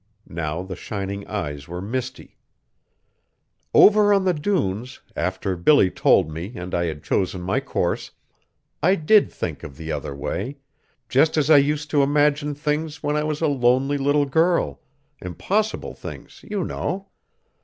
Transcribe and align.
Now 0.27 0.63
the 0.63 0.75
shining 0.75 1.27
eyes 1.27 1.67
were 1.67 1.79
misty. 1.79 2.35
"Over 3.71 4.11
on 4.11 4.25
the 4.25 4.33
dunes, 4.33 4.99
after 5.15 5.55
Billy 5.55 5.91
told 5.91 6.31
me 6.31 6.53
and 6.55 6.73
I 6.73 6.85
had 6.85 7.03
chosen 7.03 7.43
my 7.43 7.59
course, 7.59 8.09
I 8.81 8.95
did 8.95 9.31
think 9.31 9.61
of 9.61 9.77
the 9.77 9.91
other 9.91 10.15
way, 10.15 10.57
just 11.07 11.37
as 11.37 11.51
I 11.51 11.57
used 11.57 11.91
to 11.91 12.01
imagine 12.01 12.55
things 12.55 13.03
when 13.03 13.15
I 13.15 13.23
was 13.23 13.41
a 13.41 13.47
lonely 13.47 13.99
little 13.99 14.25
girl, 14.25 14.81
impossible 15.21 15.93
things, 15.93 16.43
you 16.49 16.63
know! 16.63 17.09